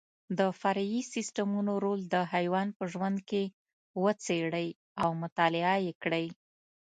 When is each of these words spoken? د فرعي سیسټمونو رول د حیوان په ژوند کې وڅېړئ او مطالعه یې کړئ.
د 0.39 0.41
فرعي 0.61 1.01
سیسټمونو 1.13 1.71
رول 1.83 2.01
د 2.13 2.15
حیوان 2.33 2.67
په 2.77 2.83
ژوند 2.93 3.17
کې 3.29 3.43
وڅېړئ 4.03 4.69
او 5.01 5.09
مطالعه 5.23 5.75
یې 5.85 5.93
کړئ. 6.03 6.27